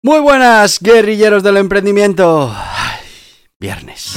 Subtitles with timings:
[0.00, 2.54] Muy buenas, guerrilleros del emprendimiento.
[3.58, 4.14] Viernes.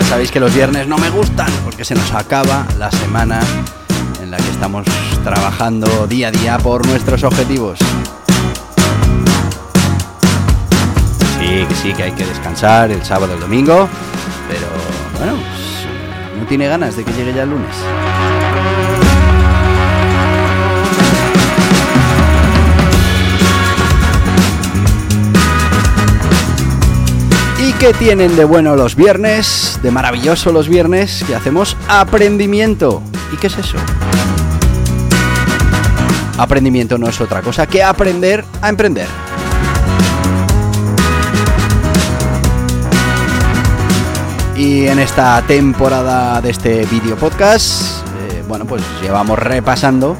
[0.00, 3.40] Ya sabéis que los viernes no me gustan porque se nos acaba la semana
[4.22, 4.86] en la que estamos
[5.22, 7.78] trabajando día a día por nuestros objetivos.
[11.54, 13.88] Que sí, que hay que descansar el sábado el domingo,
[14.48, 14.66] pero
[15.18, 15.86] bueno, pues,
[16.36, 17.76] no tiene ganas de que llegue ya el lunes.
[27.60, 29.78] ¿Y qué tienen de bueno los viernes?
[29.80, 33.00] De maravilloso los viernes que hacemos aprendimiento.
[33.32, 33.78] ¿Y qué es eso?
[36.36, 39.06] Aprendimiento no es otra cosa que aprender a emprender.
[44.64, 50.16] Y en esta temporada de este video podcast, eh, bueno, pues llevamos repasando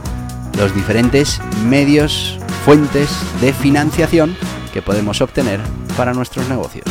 [0.59, 3.09] los diferentes medios, fuentes
[3.41, 4.37] de financiación
[4.71, 5.61] que podemos obtener
[5.97, 6.85] para nuestros negocios.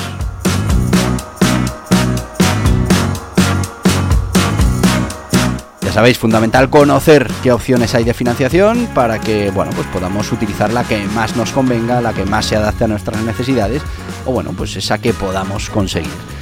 [5.82, 10.74] Ya sabéis, fundamental conocer qué opciones hay de financiación para que, bueno, pues podamos utilizar
[10.74, 13.84] la que más nos convenga, la que más se adapte a nuestras necesidades
[14.26, 16.33] o bueno, pues esa que podamos conseguir.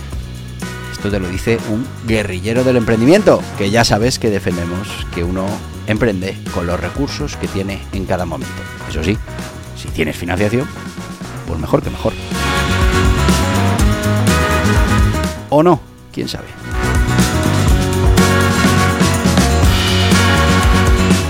[1.02, 5.48] Esto te lo dice un guerrillero del emprendimiento, que ya sabes que defendemos que uno
[5.88, 8.54] emprende con los recursos que tiene en cada momento.
[8.88, 9.18] Eso sí,
[9.76, 10.68] si tienes financiación,
[11.48, 12.14] pues mejor que mejor.
[15.50, 15.82] O no,
[16.14, 16.46] quién sabe.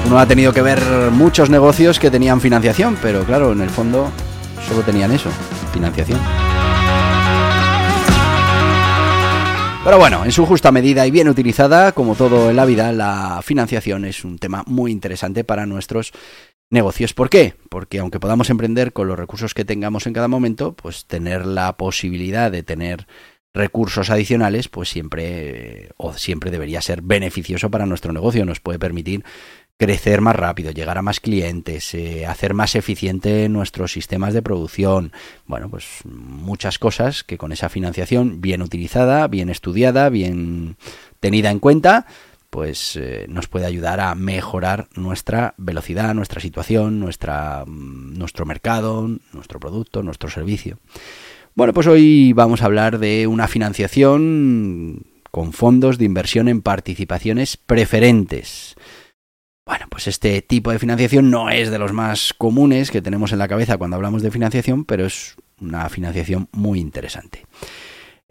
[0.06, 0.84] Uno ha tenido que ver
[1.14, 4.12] muchos negocios que tenían financiación, pero claro, en el fondo
[4.68, 5.30] solo tenían eso,
[5.72, 6.20] financiación.
[9.84, 13.42] Pero bueno, en su justa medida y bien utilizada, como todo en la vida, la
[13.44, 16.14] financiación es un tema muy interesante para nuestros
[16.70, 17.16] negocios.
[17.16, 17.56] ¿Por qué?
[17.68, 21.78] Porque aunque podamos emprender con los recursos que tengamos en cada momento, pues tener la
[21.78, 23.08] posibilidad de tener
[23.56, 28.46] recursos adicionales, pues siempre o siempre debería ser beneficioso para nuestro negocio.
[28.46, 29.26] Nos puede permitir
[29.82, 35.12] crecer más rápido, llegar a más clientes, eh, hacer más eficiente nuestros sistemas de producción.
[35.48, 40.78] Bueno, pues muchas cosas que con esa financiación bien utilizada, bien estudiada, bien
[41.20, 42.06] tenida en cuenta,
[42.52, 49.10] pues eh, nos puede ayudar a mejorar nuestra velocidad, nuestra situación, nuestra, mm, nuestro mercado,
[49.34, 50.78] nuestro producto, nuestro servicio.
[51.56, 57.58] Bueno, pues hoy vamos a hablar de una financiación con fondos de inversión en participaciones
[57.58, 58.76] preferentes.
[59.66, 63.40] Bueno, pues este tipo de financiación no es de los más comunes que tenemos en
[63.40, 67.46] la cabeza cuando hablamos de financiación, pero es una financiación muy interesante.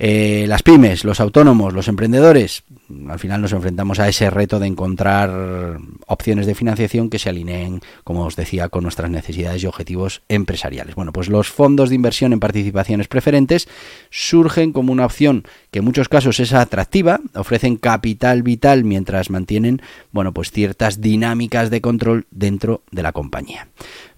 [0.03, 2.63] Eh, las pymes, los autónomos, los emprendedores,
[3.11, 7.83] al final nos enfrentamos a ese reto de encontrar opciones de financiación que se alineen,
[8.03, 10.95] como os decía, con nuestras necesidades y objetivos empresariales.
[10.95, 13.69] Bueno, pues los fondos de inversión en participaciones preferentes
[14.09, 19.83] surgen como una opción que en muchos casos es atractiva, ofrecen capital vital mientras mantienen,
[20.13, 23.69] bueno, pues ciertas dinámicas de control dentro de la compañía.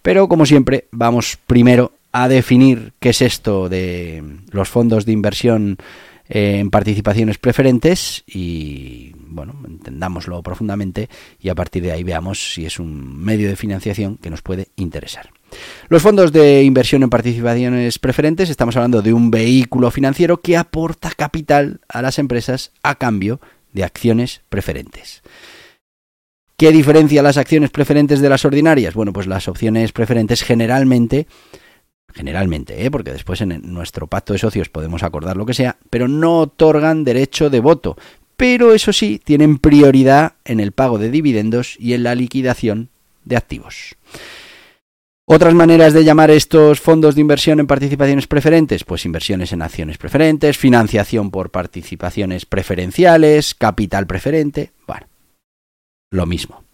[0.01, 5.79] Pero como siempre, vamos primero a definir qué es esto de los fondos de inversión
[6.29, 11.09] en participaciones preferentes y bueno, entendámoslo profundamente
[11.41, 14.69] y a partir de ahí veamos si es un medio de financiación que nos puede
[14.77, 15.31] interesar.
[15.89, 21.11] Los fondos de inversión en participaciones preferentes, estamos hablando de un vehículo financiero que aporta
[21.11, 23.41] capital a las empresas a cambio
[23.73, 25.23] de acciones preferentes.
[26.57, 28.95] ¿Qué diferencia las acciones preferentes de las ordinarias?
[28.95, 31.27] Bueno, pues las opciones preferentes generalmente
[32.13, 32.91] generalmente, ¿eh?
[32.91, 37.05] porque después en nuestro pacto de socios podemos acordar lo que sea, pero no otorgan
[37.05, 37.97] derecho de voto.
[38.37, 42.89] Pero eso sí, tienen prioridad en el pago de dividendos y en la liquidación
[43.25, 43.97] de activos.
[45.25, 49.97] Otras maneras de llamar estos fondos de inversión en participaciones preferentes, pues inversiones en acciones
[49.97, 55.07] preferentes, financiación por participaciones preferenciales, capital preferente, bueno.
[56.11, 56.65] lo mismo.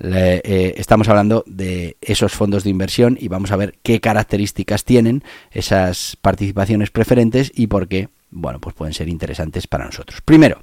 [0.00, 5.22] Eh, estamos hablando de esos fondos de inversión y vamos a ver qué características tienen
[5.50, 10.20] esas participaciones preferentes y por qué, bueno, pues pueden ser interesantes para nosotros.
[10.22, 10.60] Primero,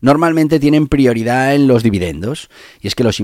[0.00, 2.48] normalmente tienen prioridad en los dividendos
[2.80, 3.20] y es que los,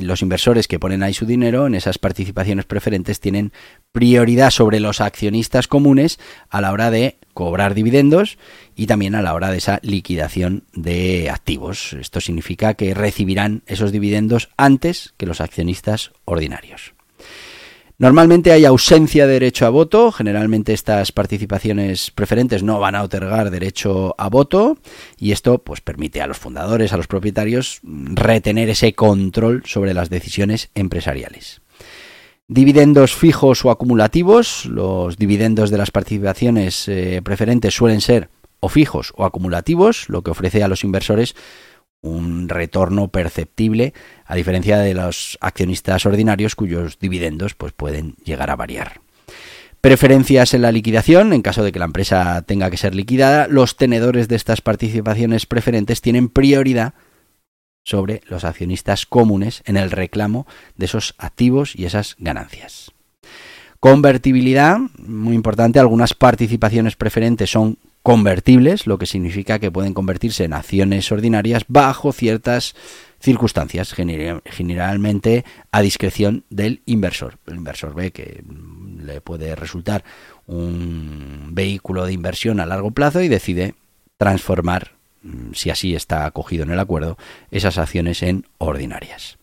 [0.00, 3.52] los, inversores que ponen ahí su dinero en esas participaciones preferentes tienen
[3.92, 6.18] prioridad sobre los accionistas comunes
[6.48, 8.38] a la hora de cobrar dividendos
[8.76, 11.94] y también a la hora de esa liquidación de activos.
[11.94, 16.94] Esto significa que recibirán esos dividendos antes que los accionistas ordinarios.
[18.00, 23.50] Normalmente hay ausencia de derecho a voto, generalmente estas participaciones preferentes no van a otorgar
[23.50, 24.78] derecho a voto
[25.18, 30.08] y esto pues permite a los fundadores, a los propietarios retener ese control sobre las
[30.08, 31.60] decisiones empresariales.
[32.48, 38.30] Dividendos fijos o acumulativos, los dividendos de las participaciones eh, preferentes suelen ser
[38.60, 41.34] o fijos o acumulativos, lo que ofrece a los inversores
[42.02, 43.92] un retorno perceptible,
[44.24, 49.00] a diferencia de los accionistas ordinarios cuyos dividendos pues, pueden llegar a variar.
[49.80, 53.76] Preferencias en la liquidación, en caso de que la empresa tenga que ser liquidada, los
[53.76, 56.94] tenedores de estas participaciones preferentes tienen prioridad
[57.82, 62.92] sobre los accionistas comunes en el reclamo de esos activos y esas ganancias.
[63.80, 70.52] Convertibilidad, muy importante, algunas participaciones preferentes son convertibles, lo que significa que pueden convertirse en
[70.52, 72.74] acciones ordinarias bajo ciertas
[73.20, 77.38] circunstancias, generalmente a discreción del inversor.
[77.46, 80.04] El inversor ve que mm, le puede resultar
[80.46, 83.74] un vehículo de inversión a largo plazo y decide
[84.18, 84.92] transformar,
[85.22, 87.16] mm, si así está acogido en el acuerdo,
[87.50, 89.38] esas acciones en ordinarias.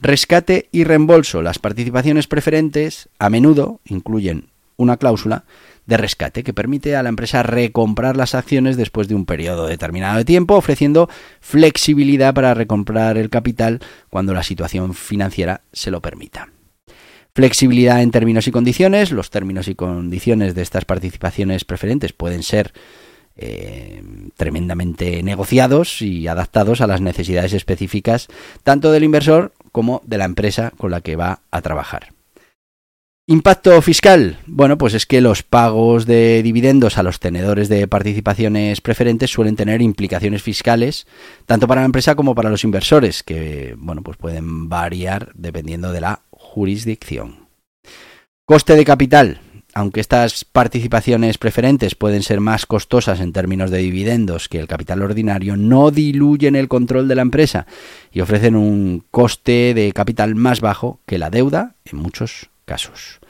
[0.00, 1.42] Rescate y reembolso.
[1.42, 5.44] Las participaciones preferentes a menudo incluyen una cláusula
[5.86, 10.18] de rescate que permite a la empresa recomprar las acciones después de un periodo determinado
[10.18, 11.08] de tiempo, ofreciendo
[11.40, 16.48] flexibilidad para recomprar el capital cuando la situación financiera se lo permita.
[17.34, 19.12] Flexibilidad en términos y condiciones.
[19.12, 22.72] Los términos y condiciones de estas participaciones preferentes pueden ser
[23.36, 24.02] eh,
[24.36, 28.28] tremendamente negociados y adaptados a las necesidades específicas
[28.62, 32.16] tanto del inversor como de la empresa con la que va a trabajar.
[33.28, 34.38] Impacto fiscal.
[34.46, 39.56] Bueno, pues es que los pagos de dividendos a los tenedores de participaciones preferentes suelen
[39.56, 41.08] tener implicaciones fiscales
[41.44, 46.02] tanto para la empresa como para los inversores, que bueno, pues pueden variar dependiendo de
[46.02, 47.48] la jurisdicción.
[48.44, 49.40] Coste de capital.
[49.76, 55.02] Aunque estas participaciones preferentes pueden ser más costosas en términos de dividendos que el capital
[55.02, 57.66] ordinario, no diluyen el control de la empresa
[58.10, 63.20] y ofrecen un coste de capital más bajo que la deuda en muchos casos.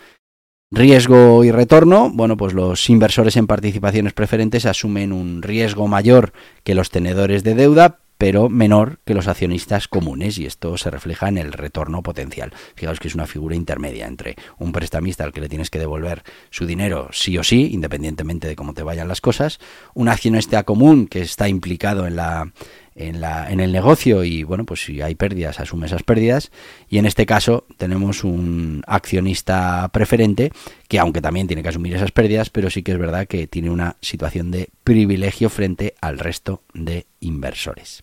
[0.71, 2.13] Riesgo y retorno.
[2.15, 6.33] Bueno, pues los inversores en participaciones preferentes asumen un riesgo mayor
[6.63, 11.29] que los tenedores de deuda, pero menor que los accionistas comunes y esto se refleja
[11.29, 12.53] en el retorno potencial.
[12.75, 16.23] Fijaos que es una figura intermedia entre un prestamista al que le tienes que devolver
[16.51, 19.59] su dinero sí o sí, independientemente de cómo te vayan las cosas,
[19.95, 22.53] un accionista común que está implicado en la
[22.97, 26.51] en, la, en el negocio y bueno, pues si hay pérdidas, asume esas pérdidas.
[26.89, 30.51] Y en este caso tenemos un accionista preferente
[30.89, 33.71] que aunque también tiene que asumir esas pérdidas, pero sí que es verdad que tiene
[33.71, 38.03] una situación de privilegio frente al resto de inversores.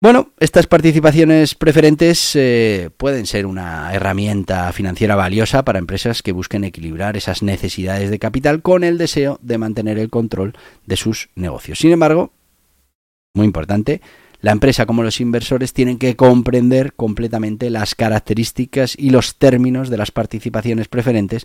[0.00, 6.62] Bueno, estas participaciones preferentes eh, pueden ser una herramienta financiera valiosa para empresas que busquen
[6.62, 10.54] equilibrar esas necesidades de capital con el deseo de mantener el control
[10.86, 11.80] de sus negocios.
[11.80, 12.32] Sin embargo,
[13.34, 14.00] muy importante,
[14.40, 19.96] la empresa como los inversores tienen que comprender completamente las características y los términos de
[19.96, 21.44] las participaciones preferentes,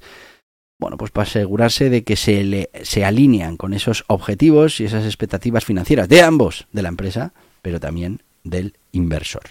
[0.83, 5.05] bueno, pues para asegurarse de que se, le, se alinean con esos objetivos y esas
[5.05, 9.43] expectativas financieras de ambos, de la empresa, pero también del inversor.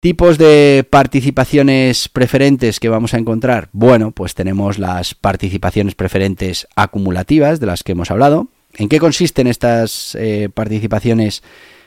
[0.00, 3.70] Tipos de participaciones preferentes que vamos a encontrar.
[3.72, 9.46] Bueno, pues tenemos las participaciones preferentes acumulativas de las que hemos hablado, ¿En qué consisten
[9.46, 11.42] estas eh, participaciones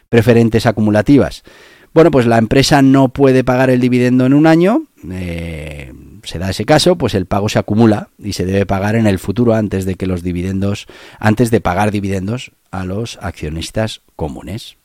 [0.10, 1.44] preferentes acumulativas?
[1.98, 6.52] Bueno, pues la empresa no puede pagar el dividendo en un año, eh, se da
[6.52, 9.84] ese caso, pues el pago se acumula y se debe pagar en el futuro antes
[9.84, 10.86] de que los dividendos,
[11.18, 14.78] antes de pagar dividendos a los accionistas comunes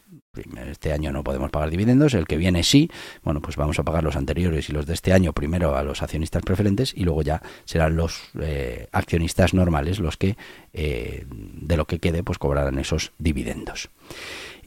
[0.71, 2.91] este año no podemos pagar dividendos, el que viene sí,
[3.23, 6.01] bueno, pues vamos a pagar los anteriores y los de este año primero a los
[6.03, 10.39] accionistas preferentes y luego ya serán los eh, accionistas normales los que
[10.73, 13.91] eh, de lo que quede pues cobrarán esos dividendos.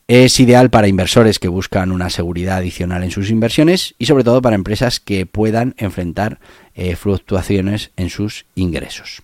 [0.07, 4.39] Es ideal para inversores que buscan una seguridad adicional en sus inversiones y sobre todo
[4.39, 6.39] para empresas que puedan enfrentar
[6.75, 9.23] eh, fluctuaciones en sus ingresos.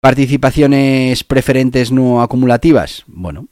[0.00, 3.04] Participaciones preferentes no acumulativas.
[3.06, 3.46] Bueno,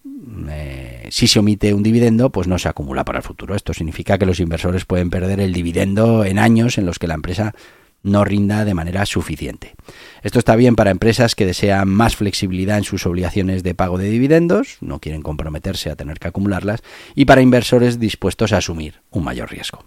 [1.10, 3.54] si se omite un dividendo, pues no se acumula para el futuro.
[3.54, 7.14] Esto significa que los inversores pueden perder el dividendo en años en los que la
[7.14, 7.54] empresa
[8.02, 9.74] no rinda de manera suficiente.
[10.22, 14.10] Esto está bien para empresas que desean más flexibilidad en sus obligaciones de pago de
[14.10, 16.82] dividendos, no quieren comprometerse a tener que acumularlas,
[17.14, 19.84] y para inversores dispuestos a asumir un mayor riesgo.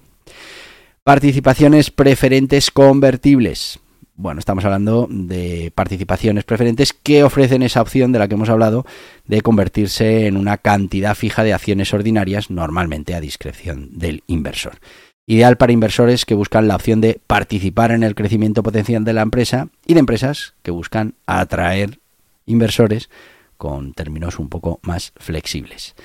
[1.03, 3.79] Participaciones preferentes convertibles.
[4.17, 8.85] Bueno, estamos hablando de participaciones preferentes que ofrecen esa opción de la que hemos hablado
[9.25, 14.79] de convertirse en una cantidad fija de acciones ordinarias, normalmente a discreción del inversor
[15.27, 19.21] ideal para inversores que buscan la opción de participar en el crecimiento potencial de la
[19.21, 21.99] empresa y de empresas que buscan atraer
[22.45, 23.09] inversores
[23.57, 25.95] con términos un poco más flexibles.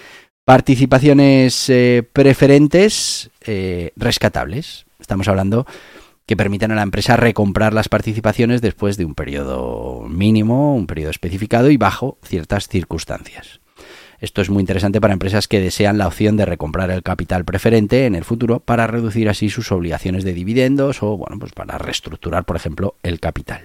[0.45, 4.87] Participaciones eh, preferentes eh, rescatables.
[4.99, 5.67] Estamos hablando
[6.27, 11.11] que permiten a la empresa recomprar las participaciones después de un periodo mínimo, un periodo
[11.11, 13.60] especificado y bajo ciertas circunstancias.
[14.21, 18.05] Esto es muy interesante para empresas que desean la opción de recomprar el capital preferente
[18.05, 22.45] en el futuro para reducir así sus obligaciones de dividendos o bueno, pues para reestructurar,
[22.45, 23.63] por ejemplo, el capital.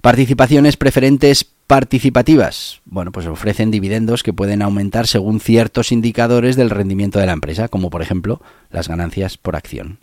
[0.00, 2.82] Participaciones preferentes participativas.
[2.84, 7.68] Bueno, pues ofrecen dividendos que pueden aumentar según ciertos indicadores del rendimiento de la empresa,
[7.68, 9.98] como por ejemplo las ganancias por acción.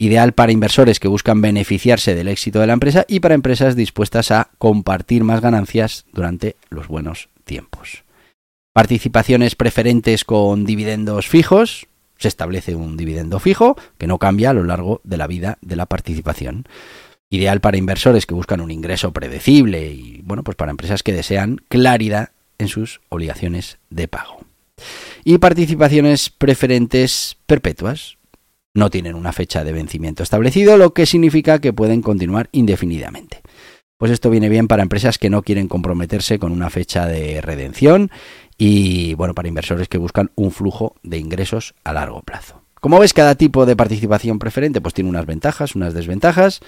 [0.00, 4.32] Ideal para inversores que buscan beneficiarse del éxito de la empresa y para empresas dispuestas
[4.32, 8.07] a compartir más ganancias durante los buenos tiempos
[8.78, 14.62] participaciones preferentes con dividendos fijos, se establece un dividendo fijo que no cambia a lo
[14.62, 16.64] largo de la vida de la participación.
[17.28, 21.60] Ideal para inversores que buscan un ingreso predecible y, bueno, pues para empresas que desean
[21.68, 24.44] claridad en sus obligaciones de pago.
[25.24, 28.16] Y participaciones preferentes perpetuas.
[28.74, 33.42] No tienen una fecha de vencimiento establecido, lo que significa que pueden continuar indefinidamente.
[33.96, 38.12] Pues esto viene bien para empresas que no quieren comprometerse con una fecha de redención
[38.58, 42.60] y bueno, para inversores que buscan un flujo de ingresos a largo plazo.
[42.80, 46.60] Como ves, cada tipo de participación preferente pues tiene unas ventajas, unas desventajas.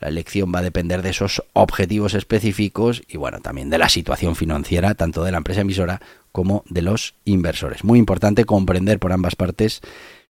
[0.00, 4.36] La elección va a depender de esos objetivos específicos y bueno, también de la situación
[4.36, 6.00] financiera tanto de la empresa emisora
[6.32, 7.84] como de los inversores.
[7.84, 9.80] Muy importante comprender por ambas partes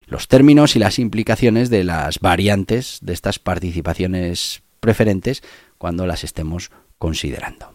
[0.07, 5.43] los términos y las implicaciones de las variantes de estas participaciones preferentes
[5.79, 7.73] cuando las estemos considerando.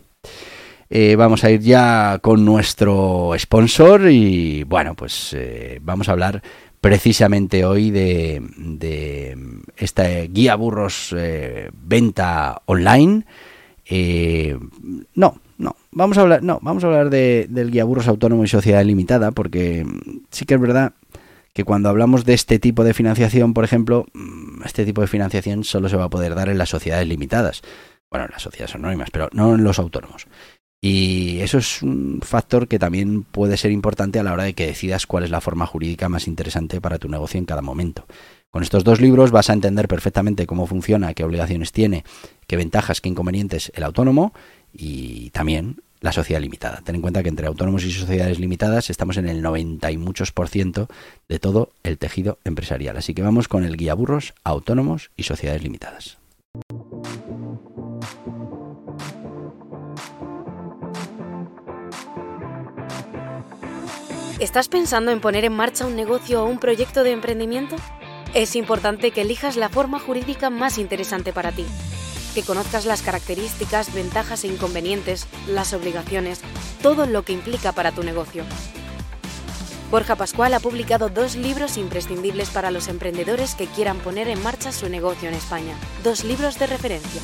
[0.93, 6.43] Eh, vamos a ir ya con nuestro sponsor y bueno, pues eh, vamos a hablar
[6.81, 8.43] precisamente hoy de,
[9.77, 13.25] esta guía burros eh, venta online.
[15.15, 18.83] no, no, vamos a hablar, no, vamos a hablar del guía burros autónomo y sociedad
[18.83, 19.85] limitada porque
[20.29, 20.91] sí que es verdad
[21.53, 25.63] que cuando hablamos de este tipo de financiación, por ejemplo, mm, este tipo de financiación
[25.63, 27.61] solo se va a poder dar en las sociedades limitadas.
[28.09, 30.27] Bueno, en las sociedades anónimas, pero no en los autónomos.
[30.83, 34.65] Y eso es un factor que también puede ser importante a la hora de que
[34.65, 38.07] decidas cuál es la forma jurídica más interesante para tu negocio en cada momento.
[38.49, 42.03] Con estos dos libros vas a entender perfectamente cómo funciona, qué obligaciones tiene,
[42.47, 44.33] qué ventajas, qué inconvenientes el autónomo
[44.73, 46.81] y también la sociedad limitada.
[46.83, 50.31] Ten en cuenta que entre autónomos y sociedades limitadas estamos en el 90 y muchos
[50.31, 50.87] por ciento
[51.29, 52.97] de todo el tejido empresarial.
[52.97, 56.20] Así que vamos con el guía burros, autónomos y sociedades limitadas.
[64.41, 67.75] ¿Estás pensando en poner en marcha un negocio o un proyecto de emprendimiento?
[68.33, 71.63] Es importante que elijas la forma jurídica más interesante para ti,
[72.33, 76.41] que conozcas las características, ventajas e inconvenientes, las obligaciones,
[76.81, 78.43] todo lo que implica para tu negocio.
[79.91, 84.71] Borja Pascual ha publicado dos libros imprescindibles para los emprendedores que quieran poner en marcha
[84.71, 87.21] su negocio en España, dos libros de referencia.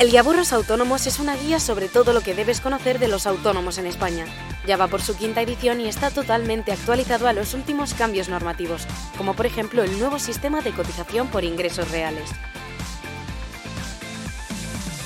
[0.00, 3.78] El Guiaburros Autónomos es una guía sobre todo lo que debes conocer de los autónomos
[3.78, 4.26] en España.
[4.66, 8.86] Ya va por su quinta edición y está totalmente actualizado a los últimos cambios normativos,
[9.16, 12.30] como por ejemplo el nuevo sistema de cotización por ingresos reales.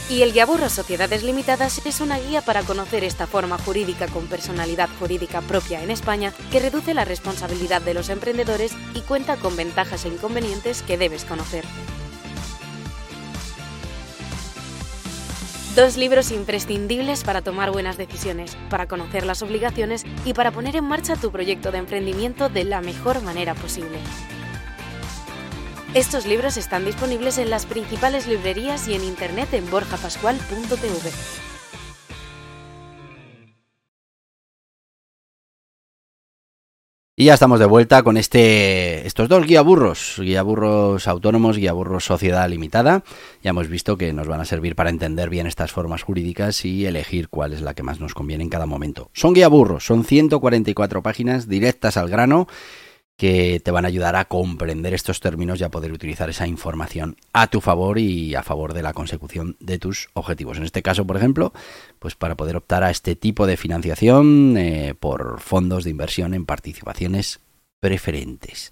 [0.08, 4.88] Y el Guiaburros Sociedades Limitadas es una guía para conocer esta forma jurídica con personalidad
[4.98, 10.04] jurídica propia en España que reduce la responsabilidad de los emprendedores y cuenta con ventajas
[10.06, 11.64] e inconvenientes que debes conocer.
[15.76, 20.84] Dos libros imprescindibles para tomar buenas decisiones, para conocer las obligaciones y para poner en
[20.84, 23.98] marcha tu proyecto de emprendimiento de la mejor manera posible.
[25.94, 31.10] Estos libros están disponibles en las principales librerías y en internet en borjapascual.tv.
[37.20, 43.04] Y ya estamos de vuelta con este, estos dos guiaburros, guiaburros autónomos, guiaburros sociedad limitada.
[43.42, 46.86] Ya hemos visto que nos van a servir para entender bien estas formas jurídicas y
[46.86, 49.10] elegir cuál es la que más nos conviene en cada momento.
[49.12, 52.48] Son guiaburros, son 144 páginas directas al grano
[53.20, 57.16] que te van a ayudar a comprender estos términos y a poder utilizar esa información
[57.34, 60.56] a tu favor y a favor de la consecución de tus objetivos.
[60.56, 61.52] En este caso, por ejemplo,
[61.98, 66.46] pues para poder optar a este tipo de financiación eh, por fondos de inversión en
[66.46, 67.40] participaciones
[67.78, 68.70] preferentes.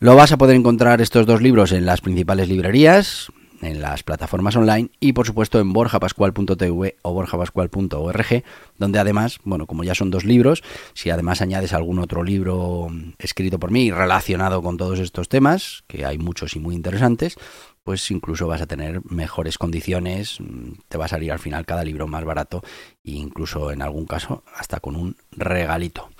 [0.00, 3.32] Lo vas a poder encontrar estos dos libros en las principales librerías,
[3.62, 8.44] en las plataformas online y por supuesto en borjapascual.tv o borjapascual.org,
[8.78, 10.62] donde además, bueno, como ya son dos libros,
[10.94, 12.88] si además añades algún otro libro
[13.18, 17.36] escrito por mí relacionado con todos estos temas, que hay muchos y muy interesantes,
[17.82, 20.38] pues incluso vas a tener mejores condiciones,
[20.88, 22.62] te va a salir al final cada libro más barato
[23.04, 26.10] e incluso en algún caso hasta con un regalito.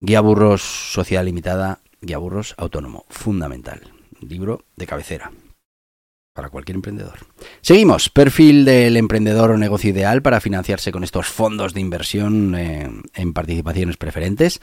[0.00, 5.30] Guía Burros Sociedad Limitada, Guía Burros Autónomo, fundamental libro de cabecera
[6.38, 7.18] para cualquier emprendedor.
[7.62, 12.88] Seguimos, perfil del emprendedor o negocio ideal para financiarse con estos fondos de inversión eh,
[13.14, 14.60] en participaciones preferentes.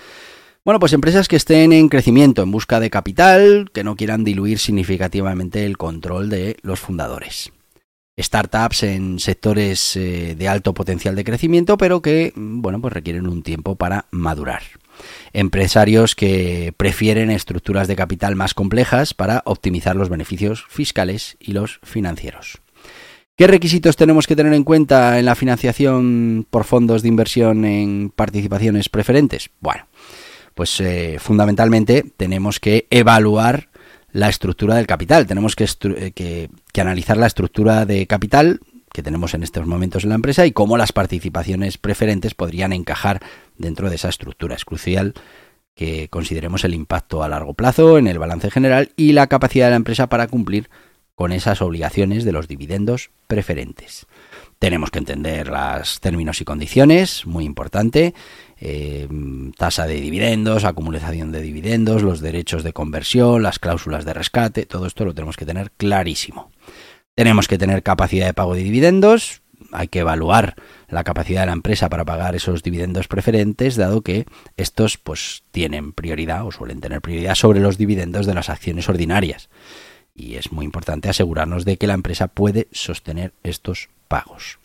[0.64, 4.58] Bueno, pues empresas que estén en crecimiento, en busca de capital, que no quieran diluir
[4.58, 7.52] significativamente el control de los fundadores.
[8.18, 13.44] Startups en sectores eh, de alto potencial de crecimiento, pero que, bueno, pues requieren un
[13.44, 14.64] tiempo para madurar
[15.34, 21.80] empresarios que prefieren estructuras de capital más complejas para optimizar los beneficios fiscales y los
[21.84, 22.62] financieros.
[23.38, 28.10] ¿Qué requisitos tenemos que tener en cuenta en la financiación por fondos de inversión en
[28.16, 29.50] participaciones preferentes?
[29.60, 29.88] Bueno,
[30.54, 33.68] pues eh, fundamentalmente tenemos que evaluar
[34.14, 35.28] la estructura del capital.
[35.28, 35.68] Tenemos que,
[36.16, 38.62] que, analizar la estructura de capital
[38.94, 43.22] que tenemos en estos momentos en la empresa y cómo las participaciones preferentes podrían encajar
[43.58, 44.56] dentro de esa estructura.
[44.56, 45.14] Es crucial
[45.76, 49.72] que consideremos el impacto a largo plazo en el balance general y la capacidad de
[49.72, 50.70] la empresa para cumplir
[51.16, 54.06] con esas obligaciones de los dividendos preferentes.
[54.60, 58.14] Tenemos que entender los términos y condiciones, muy importante,
[58.60, 59.08] eh,
[59.58, 64.88] tasa de dividendos, acumulación de dividendos, los derechos de conversión, las cláusulas de rescate, todo
[64.88, 66.52] esto lo tenemos que tener clarísimo.
[67.16, 69.42] Tenemos que tener capacidad de pago de dividendos,
[69.72, 70.56] hay que evaluar
[70.90, 74.26] la capacidad de la empresa para pagar esos dividendos preferentes, dado que
[74.58, 79.50] estos pues tienen prioridad o suelen tener prioridad sobre los dividendos de las acciones ordinarias.
[80.14, 84.60] Y es muy importante asegurarnos de que la empresa puede sostener estos pagos.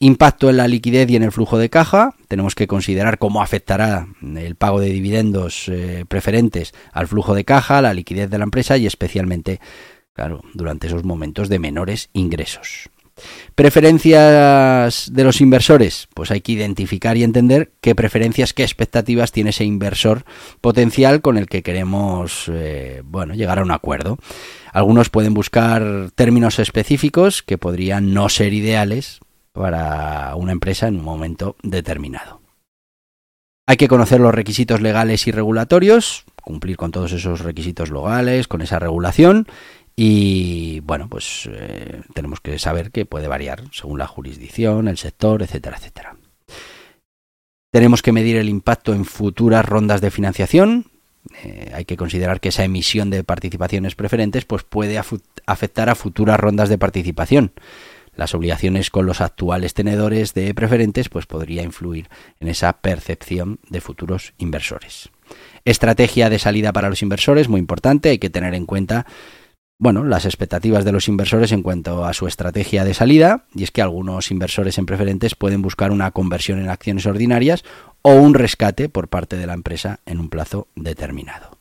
[0.00, 2.14] Impacto en la liquidez y en el flujo de caja.
[2.28, 7.82] Tenemos que considerar cómo afectará el pago de dividendos eh, preferentes al flujo de caja,
[7.82, 9.58] la liquidez de la empresa y especialmente
[10.18, 12.90] Claro, durante esos momentos de menores ingresos.
[13.54, 19.50] Preferencias de los inversores, pues hay que identificar y entender qué preferencias, qué expectativas tiene
[19.50, 20.24] ese inversor
[20.60, 24.18] potencial con el que queremos, eh, bueno, llegar a un acuerdo.
[24.72, 29.20] Algunos pueden buscar términos específicos que podrían no ser ideales
[29.52, 32.40] para una empresa en un momento determinado.
[33.66, 38.62] Hay que conocer los requisitos legales y regulatorios, cumplir con todos esos requisitos legales, con
[38.62, 39.46] esa regulación
[40.00, 45.42] y bueno, pues eh, tenemos que saber que puede variar según la jurisdicción, el sector,
[45.42, 46.16] etcétera, etcétera.
[47.72, 50.86] Tenemos que medir el impacto en futuras rondas de financiación.
[51.42, 55.00] Eh, hay que considerar que esa emisión de participaciones preferentes pues puede
[55.46, 57.50] afectar a futuras rondas de participación.
[58.14, 62.08] Las obligaciones con los actuales tenedores de preferentes pues podría influir
[62.38, 65.08] en esa percepción de futuros inversores.
[65.64, 69.06] Estrategia de salida para los inversores, muy importante, hay que tener en cuenta
[69.80, 73.70] bueno, las expectativas de los inversores en cuanto a su estrategia de salida, y es
[73.70, 77.64] que algunos inversores en preferentes pueden buscar una conversión en acciones ordinarias
[78.02, 81.56] o un rescate por parte de la empresa en un plazo determinado.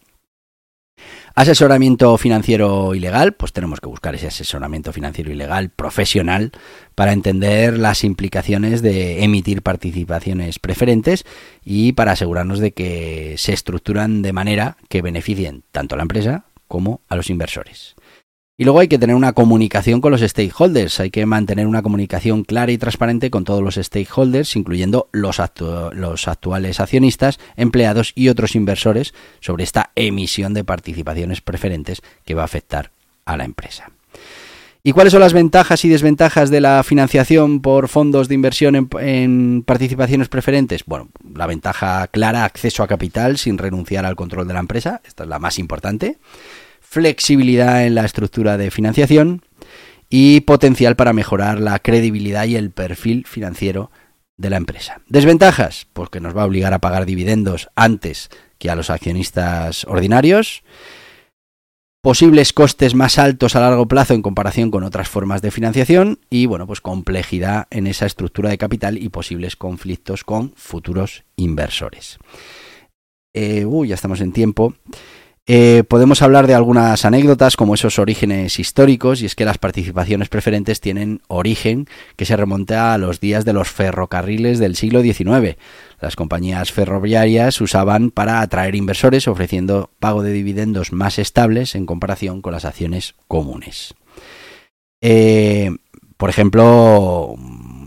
[1.35, 6.51] Asesoramiento financiero ilegal, pues tenemos que buscar ese asesoramiento financiero ilegal profesional
[6.95, 11.23] para entender las implicaciones de emitir participaciones preferentes
[11.63, 16.45] y para asegurarnos de que se estructuran de manera que beneficien tanto a la empresa
[16.67, 17.95] como a los inversores.
[18.59, 22.43] Y luego hay que tener una comunicación con los stakeholders, hay que mantener una comunicación
[22.43, 29.13] clara y transparente con todos los stakeholders, incluyendo los, actuales accionistas, empleados y otros inversores
[29.41, 32.89] sobre esta emisión de participaciones preferentes que va a afectar
[33.25, 33.91] a la empresa.
[34.81, 39.61] ¿Y cuáles son las ventajas y desventajas de la financiación por fondos de inversión en,
[39.67, 40.83] participaciones preferentes?
[40.87, 45.25] Bueno, la ventaja clara, acceso a capital sin renunciar al control de la empresa, esta
[45.25, 46.17] es la más importante
[46.97, 49.43] flexibilidad en la estructura de financiación
[50.09, 53.91] y potencial para mejorar la credibilidad y el perfil financiero
[54.35, 55.01] de la empresa.
[55.07, 60.63] Desventajas, porque nos va a obligar a pagar dividendos antes que a los accionistas ordinarios.
[62.01, 66.47] Posibles costes más altos a largo plazo en comparación con otras formas de financiación y
[66.47, 72.17] bueno, pues complejidad en esa estructura de capital y posibles conflictos con futuros inversores.
[73.35, 74.73] Eh, uy, ya estamos en tiempo.
[75.49, 80.27] Eh, podemos hablar de algunas anécdotas como esos orígenes históricos y es que las participaciones
[80.27, 85.55] preferentes tienen origen que se remonta a los días de los ferrocarriles del siglo XIX.
[86.01, 92.41] Las compañías ferroviarias usaban para atraer inversores ofreciendo pago de dividendos más estables en comparación
[92.41, 93.95] con las acciones comunes.
[94.99, 95.71] Eh,
[96.17, 97.35] por ejemplo,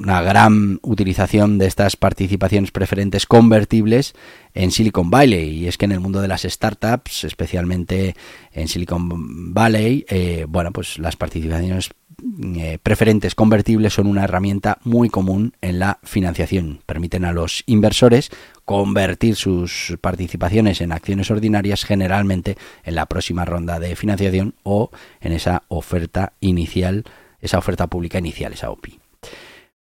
[0.00, 4.14] una gran utilización de estas participaciones preferentes convertibles
[4.54, 5.58] en Silicon Valley.
[5.58, 8.16] Y es que en el mundo de las startups, especialmente
[8.52, 11.90] en Silicon Valley, eh, bueno, pues las participaciones
[12.42, 16.80] eh, preferentes convertibles son una herramienta muy común en la financiación.
[16.86, 18.30] Permiten a los inversores
[18.64, 25.32] convertir sus participaciones en acciones ordinarias generalmente en la próxima ronda de financiación o en
[25.32, 27.04] esa oferta inicial,
[27.40, 28.99] esa oferta pública inicial, esa OPI.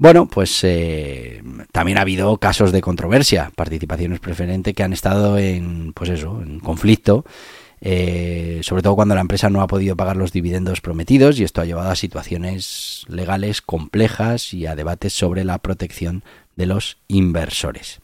[0.02, 5.92] Bueno, pues eh, también ha habido casos de controversia, participaciones preferentes que han estado en,
[5.92, 7.24] pues eso, en conflicto,
[7.80, 11.60] eh, sobre todo cuando la empresa no ha podido pagar los dividendos prometidos y esto
[11.60, 16.24] ha llevado a situaciones legales complejas y a debates sobre la protección
[16.56, 18.00] de los inversores.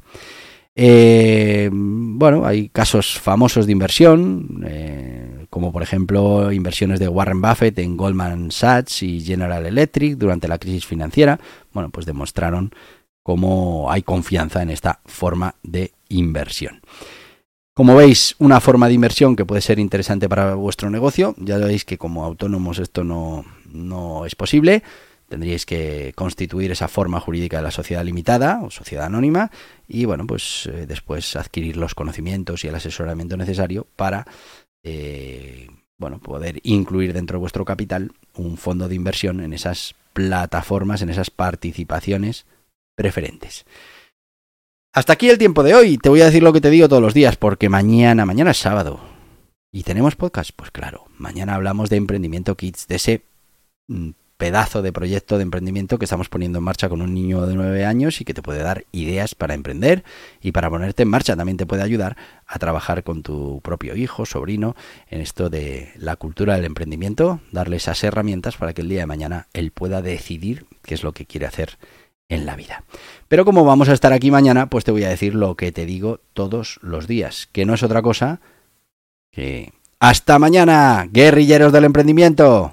[0.76, 4.64] Eh, bueno, hay casos famosos de inversión,
[5.50, 10.58] como por ejemplo inversiones de Warren Buffett en Goldman Sachs y General Electric durante la
[10.58, 11.38] crisis financiera.
[11.72, 12.72] Bueno, pues demostraron
[13.22, 16.80] cómo hay confianza en esta forma de inversión.
[17.74, 21.34] Como veis, una forma de inversión que puede ser interesante para vuestro negocio.
[21.38, 24.82] Ya veis que como autónomos esto no, no es posible
[25.28, 29.50] tendríais que constituir esa forma jurídica de la sociedad limitada o sociedad anónima
[29.86, 34.26] y bueno pues eh, después adquirir los conocimientos y el asesoramiento necesario para
[34.82, 41.02] eh, bueno poder incluir dentro de vuestro capital un fondo de inversión en esas plataformas
[41.02, 42.46] en esas participaciones
[42.96, 43.66] preferentes.
[44.92, 45.98] Hasta aquí el tiempo de hoy.
[45.98, 48.58] Te voy a decir lo que te digo todos los días porque mañana mañana es
[48.58, 49.00] sábado.
[49.70, 53.22] Y tenemos podcast pues claro mañana hablamos de emprendimiento kits de ese
[53.88, 57.54] mm, pedazo de proyecto de emprendimiento que estamos poniendo en marcha con un niño de
[57.54, 60.04] 9 años y que te puede dar ideas para emprender
[60.40, 61.36] y para ponerte en marcha.
[61.36, 64.76] También te puede ayudar a trabajar con tu propio hijo, sobrino,
[65.10, 69.06] en esto de la cultura del emprendimiento, darle esas herramientas para que el día de
[69.06, 71.76] mañana él pueda decidir qué es lo que quiere hacer
[72.28, 72.84] en la vida.
[73.26, 75.84] Pero como vamos a estar aquí mañana, pues te voy a decir lo que te
[75.84, 78.40] digo todos los días, que no es otra cosa
[79.32, 79.72] que...
[80.00, 82.72] Hasta mañana, guerrilleros del emprendimiento.